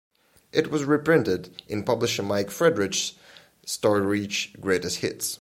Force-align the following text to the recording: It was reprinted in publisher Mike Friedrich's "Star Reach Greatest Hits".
It 0.51 0.71
was 0.71 0.83
reprinted 0.83 1.61
in 1.67 1.83
publisher 1.83 2.23
Mike 2.23 2.49
Friedrich's 2.49 3.11
"Star 3.67 4.01
Reach 4.01 4.51
Greatest 4.59 5.01
Hits". 5.01 5.29